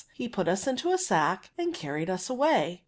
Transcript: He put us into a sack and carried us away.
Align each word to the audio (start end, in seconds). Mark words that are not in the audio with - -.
He 0.15 0.27
put 0.27 0.47
us 0.47 0.65
into 0.65 0.91
a 0.91 0.97
sack 0.97 1.51
and 1.59 1.75
carried 1.75 2.09
us 2.09 2.27
away. 2.27 2.79